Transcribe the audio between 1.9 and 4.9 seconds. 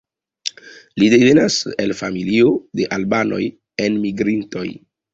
familio de albanoj enmigrintoj.